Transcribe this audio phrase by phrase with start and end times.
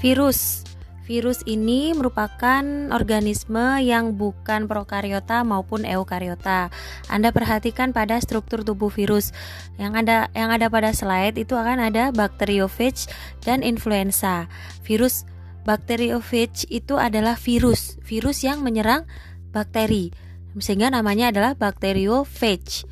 [0.00, 0.64] Virus
[1.10, 2.62] Virus ini merupakan
[2.94, 6.70] organisme yang bukan prokariota maupun eukariota.
[7.10, 9.34] Anda perhatikan pada struktur tubuh virus.
[9.74, 13.10] Yang ada yang ada pada slide itu akan ada bakteriofage
[13.42, 14.46] dan influenza.
[14.86, 15.26] Virus
[15.66, 19.02] bakteriofage itu adalah virus, virus yang menyerang
[19.50, 20.14] bakteri.
[20.62, 22.86] Sehingga namanya adalah bakteriofage.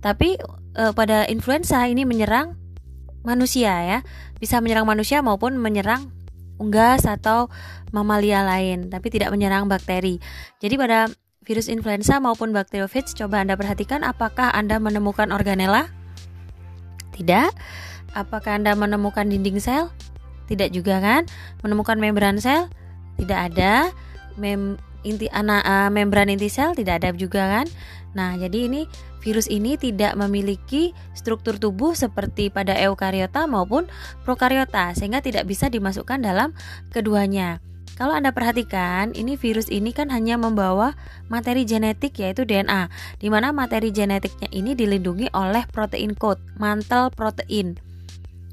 [0.00, 0.40] Tapi
[0.72, 2.63] e, pada influenza ini menyerang
[3.24, 3.98] manusia ya.
[4.38, 6.12] Bisa menyerang manusia maupun menyerang
[6.60, 7.50] unggas atau
[7.90, 10.22] mamalia lain, tapi tidak menyerang bakteri.
[10.62, 11.10] Jadi pada
[11.44, 15.90] virus influenza maupun bakteriofage coba Anda perhatikan apakah Anda menemukan organella?
[17.14, 17.50] Tidak.
[18.14, 19.90] Apakah Anda menemukan dinding sel?
[20.46, 21.26] Tidak juga kan?
[21.66, 22.70] Menemukan membran sel?
[23.18, 23.90] Tidak ada.
[24.38, 27.66] Mem inti ana, uh, membran inti sel tidak ada juga kan?
[28.14, 28.88] Nah, jadi ini
[29.20, 33.88] virus ini tidak memiliki struktur tubuh seperti pada eukariota maupun
[34.22, 36.52] prokariota sehingga tidak bisa dimasukkan dalam
[36.94, 37.58] keduanya.
[37.94, 40.98] Kalau Anda perhatikan, ini virus ini kan hanya membawa
[41.30, 42.90] materi genetik yaitu DNA,
[43.22, 47.78] di mana materi genetiknya ini dilindungi oleh protein coat, mantel protein.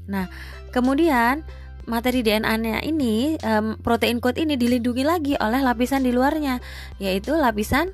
[0.06, 0.30] Nah,
[0.70, 1.42] kemudian
[1.86, 6.62] materi DNA-nya ini, um, protein coat ini dilindungi lagi oleh lapisan di luarnya,
[7.02, 7.90] yaitu lapisan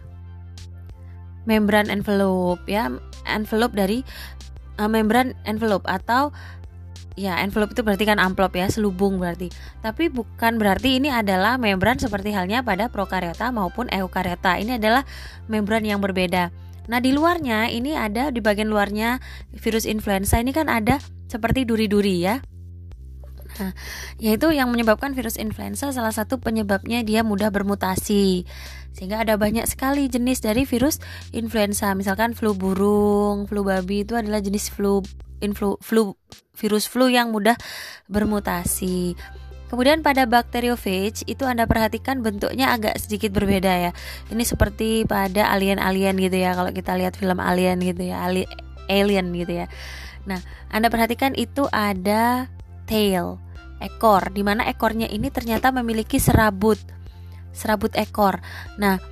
[1.49, 2.93] membran envelope ya.
[3.29, 4.01] Envelope dari
[4.81, 6.33] uh, membran envelope atau
[7.19, 9.51] ya envelope itu berarti kan amplop ya selubung berarti.
[9.85, 15.03] Tapi bukan berarti ini adalah membran seperti halnya pada prokariota maupun eukariota ini adalah
[15.51, 16.55] membran yang berbeda.
[16.89, 19.21] Nah di luarnya ini ada di bagian luarnya
[19.53, 22.41] virus influenza ini kan ada seperti duri-duri ya
[23.59, 23.75] Nah,
[24.23, 28.47] yaitu yang menyebabkan virus influenza salah satu penyebabnya dia mudah bermutasi.
[28.95, 31.03] Sehingga ada banyak sekali jenis dari virus
[31.35, 31.95] influenza.
[31.95, 35.03] Misalkan flu burung, flu babi itu adalah jenis flu
[35.39, 36.15] influ, flu
[36.59, 37.55] virus flu yang mudah
[38.11, 39.15] bermutasi.
[39.69, 43.93] Kemudian pada bakteriofage itu Anda perhatikan bentuknya agak sedikit berbeda ya.
[44.33, 48.25] Ini seperti pada alien-alien gitu ya kalau kita lihat film alien gitu ya,
[48.89, 49.67] alien gitu ya.
[50.25, 50.41] Nah,
[50.73, 52.49] Anda perhatikan itu ada
[52.89, 53.37] tail
[53.79, 56.79] ekor di mana ekornya ini ternyata memiliki serabut
[57.53, 58.39] serabut ekor.
[58.79, 59.03] Nah,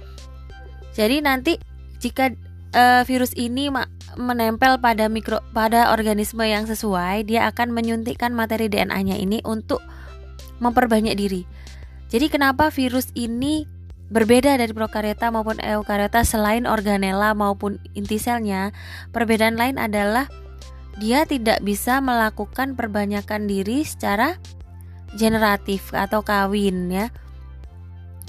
[0.94, 1.58] jadi nanti
[1.98, 2.30] jika
[2.76, 3.72] uh, virus ini
[4.16, 9.82] menempel pada mikro pada organisme yang sesuai, dia akan menyuntikkan materi DNA-nya ini untuk
[10.62, 11.42] memperbanyak diri.
[12.06, 13.66] Jadi kenapa virus ini
[14.06, 18.70] berbeda dari prokariota maupun eukariota selain organella maupun inti selnya?
[19.10, 20.30] Perbedaan lain adalah
[20.96, 24.40] dia tidak bisa melakukan perbanyakan diri secara
[25.16, 27.08] generatif atau kawin ya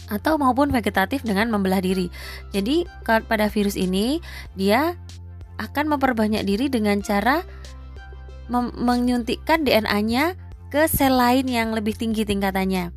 [0.07, 2.07] atau maupun vegetatif dengan membelah diri.
[2.55, 4.23] Jadi pada virus ini
[4.55, 4.95] dia
[5.59, 7.43] akan memperbanyak diri dengan cara
[8.51, 10.39] menyuntikkan DNA-nya
[10.71, 12.95] ke sel lain yang lebih tinggi tingkatannya.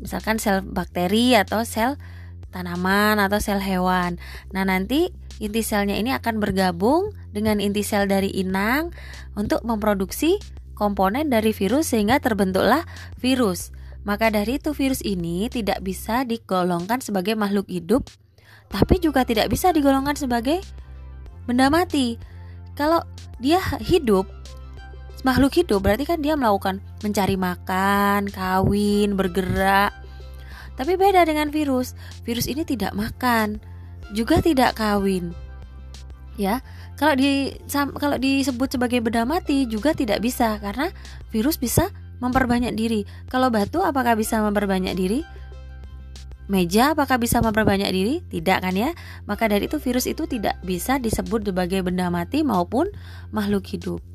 [0.00, 2.00] Misalkan sel bakteri atau sel
[2.48, 4.16] tanaman atau sel hewan.
[4.56, 5.12] Nah, nanti
[5.42, 8.94] inti selnya ini akan bergabung dengan inti sel dari inang
[9.34, 10.38] untuk memproduksi
[10.78, 12.86] komponen dari virus sehingga terbentuklah
[13.18, 13.74] virus.
[14.04, 18.04] Maka dari itu virus ini tidak bisa digolongkan sebagai makhluk hidup,
[18.68, 20.60] tapi juga tidak bisa digolongkan sebagai
[21.48, 22.20] benda mati.
[22.76, 23.00] Kalau
[23.40, 24.28] dia hidup,
[25.24, 29.96] makhluk hidup berarti kan dia melakukan mencari makan, kawin, bergerak.
[30.76, 31.96] Tapi beda dengan virus.
[32.28, 33.62] Virus ini tidak makan,
[34.12, 35.32] juga tidak kawin.
[36.34, 36.66] Ya,
[36.98, 40.90] kalau di kalau disebut sebagai benda mati juga tidak bisa karena
[41.30, 43.06] virus bisa memperbanyak diri.
[43.30, 45.22] Kalau batu apakah bisa memperbanyak diri?
[46.44, 48.20] Meja apakah bisa memperbanyak diri?
[48.20, 48.92] Tidak kan ya?
[49.24, 52.92] Maka dari itu virus itu tidak bisa disebut sebagai benda mati maupun
[53.32, 54.13] makhluk hidup.